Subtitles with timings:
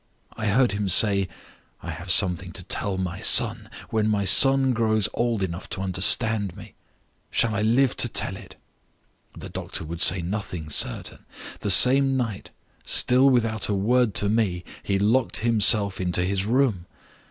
[0.35, 1.29] I heard him say:
[1.83, 6.57] I have something to tell my son, when my son grows old enough to understand
[6.57, 6.73] me.
[7.29, 8.55] Shall I live to tell it?
[9.37, 11.25] The doctor would say nothing certain.
[11.59, 12.49] The same night
[12.83, 16.87] (still without a word to me) he locked himself into his room.